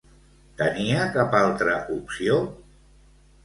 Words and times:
Tenia 0.61 1.03
cap 1.17 1.37
altra 1.41 1.77
opció? 1.99 2.41